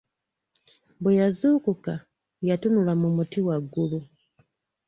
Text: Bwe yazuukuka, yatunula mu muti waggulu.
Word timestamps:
Bwe 1.01 1.17
yazuukuka, 1.19 1.93
yatunula 2.47 2.93
mu 3.01 3.09
muti 3.15 3.39
waggulu. 3.47 3.99